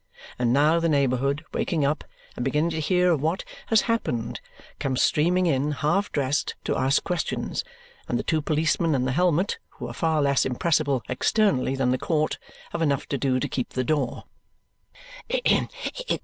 And 0.39 0.51
now 0.51 0.79
the 0.79 0.89
neighbourhood, 0.89 1.45
waking 1.53 1.85
up 1.85 2.03
and 2.35 2.43
beginning 2.43 2.71
to 2.71 2.79
hear 2.79 3.11
of 3.11 3.21
what 3.21 3.45
has 3.67 3.81
happened, 3.81 4.41
comes 4.79 5.03
streaming 5.03 5.45
in, 5.45 5.73
half 5.73 6.11
dressed, 6.11 6.55
to 6.63 6.75
ask 6.75 7.03
questions; 7.03 7.63
and 8.07 8.17
the 8.17 8.23
two 8.23 8.41
policemen 8.41 8.95
and 8.95 9.05
the 9.05 9.11
helmet 9.11 9.59
(who 9.77 9.87
are 9.87 9.93
far 9.93 10.19
less 10.23 10.43
impressible 10.43 11.03
externally 11.07 11.75
than 11.75 11.91
the 11.91 11.99
court) 11.99 12.39
have 12.71 12.81
enough 12.81 13.05
to 13.09 13.17
do 13.19 13.39
to 13.39 13.47
keep 13.47 13.73
the 13.73 13.83
door. 13.83 14.23